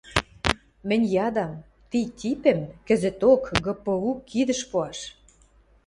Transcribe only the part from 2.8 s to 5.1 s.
кӹзӹток ГПУ кидӹш пуаш...